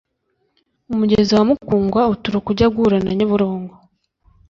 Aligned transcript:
umugezi 0.91 1.31
wa 1.37 1.43
mukungwa 1.49 2.01
uturuka 2.13 2.47
ujya 2.53 2.67
guhura 2.75 2.97
na 3.05 3.11
nyabarongo 3.17 3.73